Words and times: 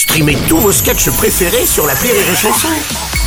Streamez 0.00 0.38
tous 0.48 0.56
vos 0.56 0.72
sketchs 0.72 1.10
préférés 1.10 1.66
sur 1.66 1.86
la 1.86 1.92
Rire 1.92 2.14
et 2.14 2.34
Chanson. 2.34 2.68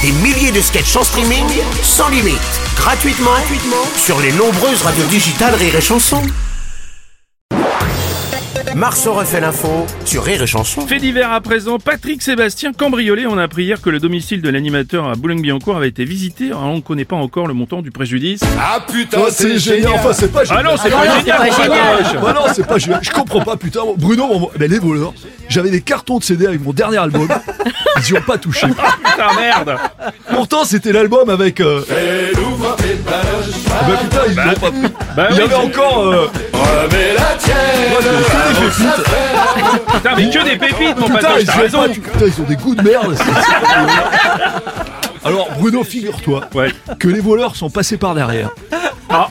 Des 0.02 0.12
milliers 0.23 0.52
de 0.52 0.60
sketchs 0.60 0.96
en 0.96 1.03
streaming, 1.03 1.46
sans 1.84 2.10
limite, 2.10 2.40
gratuitement, 2.76 3.30
gratuitement 3.30 3.85
sur 3.96 4.20
les 4.20 4.31
nombreuses 4.31 4.81
radios 4.81 5.05
digitales 5.05 5.54
Rire 5.54 5.75
et 5.75 5.81
Chanson. 5.81 6.20
Marceau 8.75 9.13
refait 9.13 9.39
l'info 9.39 9.86
sur 10.04 10.23
Rire 10.23 10.41
et 10.41 10.47
Chanson. 10.47 10.88
Fait 10.88 10.97
divers 10.97 11.31
à 11.31 11.41
présent, 11.41 11.78
Patrick 11.78 12.23
Sébastien 12.23 12.74
cambriolé. 12.74 13.28
On 13.28 13.37
a 13.37 13.44
appris 13.44 13.65
hier 13.65 13.79
que 13.79 13.92
le 13.92 13.99
domicile 13.99 14.42
de 14.42 14.49
l'animateur 14.49 15.08
à 15.08 15.13
Boulogne-Billancourt 15.13 15.78
avait 15.78 15.90
été 15.90 16.05
visité. 16.05 16.47
Alors, 16.47 16.63
on 16.63 16.75
ne 16.77 16.81
connaît 16.81 17.05
pas 17.05 17.15
encore 17.15 17.45
le 17.45 17.53
montant 17.53 17.83
du 17.83 17.91
préjudice. 17.91 18.41
Ah 18.59 18.83
putain, 18.91 19.19
Oh, 19.21 19.27
c'est 19.29 19.59
génial. 19.59 19.91
Enfin, 19.93 20.11
c'est 20.13 20.31
pas 20.31 20.39
Ah 20.41 20.45
génial. 20.45 20.63
non, 20.65 20.71
c'est 20.81 20.89
pas 20.89 21.19
génial. 21.19 21.37
pas 21.37 21.45
génial. 21.63 22.03
vache. 22.03 22.13
Bah 22.19 22.33
non, 22.33 22.45
c'est 22.55 22.65
pas 22.65 22.77
génial. 22.79 22.99
Je 23.03 23.11
comprends 23.11 23.41
pas, 23.43 23.57
putain. 23.57 23.81
Bruno, 23.95 24.27
on- 24.31 24.49
mais 24.59 24.67
les 24.67 24.79
voleurs, 24.79 25.13
j'avais 25.54 25.70
des 25.70 25.81
cartons 25.81 26.17
de 26.17 26.23
CD 26.23 26.47
avec 26.47 26.63
mon 26.63 26.73
dernier 26.73 26.97
album. 26.97 27.27
Ils 27.99 28.09
y 28.09 28.13
ont 28.17 28.21
pas 28.21 28.39
touché. 28.39 28.66
Putain, 28.67 29.34
merde. 29.39 29.77
Pourtant, 30.31 30.66
c'était 30.66 30.91
l'album 30.91 31.29
avec. 31.29 31.59
Euh... 31.59 31.84
Bah 31.88 31.95
putain, 34.02 34.21
ils 34.29 34.35
l'ont 34.35 34.53
pas 34.55 34.71
pris. 34.71 34.91
Bah 35.16 35.27
Il 35.29 35.35
y 35.35 35.39
oui, 35.39 35.43
avait 35.45 35.53
encore. 35.55 35.99
Euh... 35.99 36.27
remets 36.53 37.13
la 37.13 37.35
tienne. 37.38 37.55
que 37.99 38.03
des 38.03 38.09
pépites. 38.66 39.03
Putain, 39.93 40.16
mais 40.16 40.29
que 40.29 40.43
des 40.43 40.57
pépites, 40.57 40.98
mon 40.99 41.05
Putain, 41.07 41.20
patron, 41.20 41.38
ils, 41.39 41.52
raison. 41.52 41.81
pas- 41.81 41.90
putain, 41.90 42.26
ils 42.26 42.41
ont 42.41 42.45
des 42.48 42.55
goûts 42.55 42.73
de 42.76 42.81
merde. 42.81 43.15
Alors, 45.26 45.49
Bruno, 45.59 45.84
figure-toi 45.84 46.41
Ouais. 46.55 46.71
que 46.99 47.07
les 47.07 47.20
voleurs 47.21 47.55
sont 47.55 47.70
passés 47.70 47.98
par 47.98 48.15
derrière. 48.15 48.49
Ah. 49.09 49.27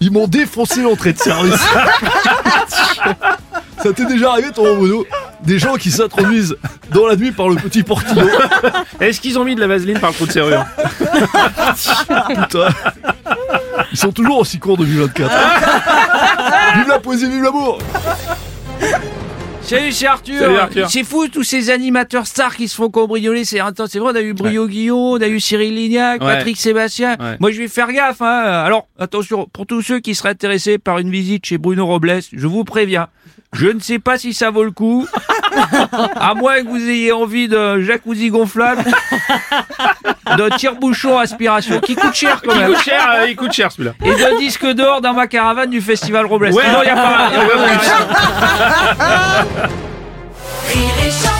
Ils 0.00 0.10
m'ont 0.12 0.28
défoncé 0.28 0.80
l'entrée 0.82 1.12
de 1.12 1.18
service. 1.18 1.54
Ça 3.82 3.92
t'est 3.92 4.06
déjà 4.06 4.32
arrivé, 4.32 4.50
ton 4.50 4.76
Bruno 4.76 5.06
Des 5.44 5.58
gens 5.58 5.76
qui 5.76 5.90
s'introduisent 5.90 6.56
dans 6.92 7.06
la 7.06 7.14
nuit 7.16 7.30
par 7.30 7.48
le 7.48 7.56
petit 7.56 7.82
portillon. 7.82 8.26
Est-ce 9.00 9.20
qu'ils 9.20 9.38
ont 9.38 9.44
mis 9.44 9.54
de 9.54 9.60
la 9.60 9.68
vaseline 9.68 10.00
par 10.00 10.10
le 10.10 10.16
trou 10.16 10.26
de 10.26 10.32
serrure? 10.32 10.64
Putain. 12.28 12.68
Ils 13.92 13.98
sont 13.98 14.12
toujours 14.12 14.38
aussi 14.38 14.58
courts 14.58 14.78
2024. 14.78 15.30
vive 16.76 16.88
la 16.88 16.98
poésie, 16.98 17.28
vive 17.28 17.42
l'amour 17.42 17.78
Salut, 19.68 19.92
c'est 19.92 20.06
Arthur. 20.06 20.38
Salut, 20.38 20.56
Arthur. 20.56 20.90
C'est 20.90 21.04
fou 21.04 21.28
tous 21.28 21.42
ces 21.42 21.68
animateurs 21.68 22.26
stars 22.26 22.56
qui 22.56 22.68
se 22.68 22.74
font 22.74 22.88
cambrioler. 22.88 23.44
C'est 23.44 23.60
intense. 23.60 23.90
C'est 23.92 23.98
vrai, 23.98 24.12
on 24.12 24.16
a 24.16 24.22
eu 24.22 24.32
Brio 24.32 24.66
Guillon, 24.66 25.12
on 25.12 25.20
a 25.20 25.28
eu 25.28 25.40
Cyril 25.40 25.74
Lignac, 25.74 26.22
Ouais. 26.22 26.36
Patrick 26.36 26.56
Sébastien. 26.56 27.16
Ouais. 27.20 27.36
Moi, 27.38 27.50
je 27.50 27.58
vais 27.58 27.68
faire 27.68 27.92
gaffe. 27.92 28.22
Hein. 28.22 28.62
Alors, 28.64 28.88
attention, 28.98 29.46
pour 29.52 29.66
tous 29.66 29.82
ceux 29.82 30.00
qui 30.00 30.14
seraient 30.14 30.30
intéressés 30.30 30.78
par 30.78 30.98
une 30.98 31.10
visite 31.10 31.44
chez 31.44 31.58
Bruno 31.58 31.84
Robles, 31.86 32.20
je 32.32 32.46
vous 32.46 32.64
préviens. 32.64 33.08
Je 33.52 33.66
ne 33.68 33.78
sais 33.80 33.98
pas 33.98 34.16
si 34.16 34.32
ça 34.32 34.50
vaut 34.50 34.64
le 34.64 34.70
coup. 34.70 35.06
À 36.20 36.34
moins 36.34 36.62
que 36.62 36.68
vous 36.68 36.88
ayez 36.88 37.12
envie 37.12 37.48
de 37.48 37.80
jacuzzi 37.80 38.30
gonflable, 38.30 38.84
de 40.36 40.56
tire-bouchon 40.56 41.18
aspiration, 41.18 41.80
qui 41.80 41.94
coûte 41.96 42.14
cher 42.14 42.40
quand 42.44 42.52
Il 42.54 42.60
même. 42.60 42.72
coûte 42.74 42.82
cher, 42.84 43.08
euh, 43.10 43.26
il 43.28 43.36
coûte 43.36 43.52
cher 43.52 43.72
celui-là. 43.72 43.94
Et 44.04 44.10
de 44.10 44.38
disque 44.38 44.66
d'or 44.66 45.00
dans 45.00 45.14
ma 45.14 45.26
caravane 45.26 45.70
du 45.70 45.80
festival 45.80 46.26
Robles. 46.26 46.50
Ouais. 46.52 46.62
Il 46.82 46.86
y 46.86 46.90
a 46.90 46.94
pas. 46.96 47.30